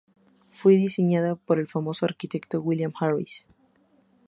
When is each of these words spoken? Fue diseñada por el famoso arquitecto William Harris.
Fue 0.53 0.77
diseñada 0.77 1.35
por 1.35 1.59
el 1.59 1.67
famoso 1.67 2.05
arquitecto 2.07 2.59
William 2.61 2.91
Harris. 2.99 3.47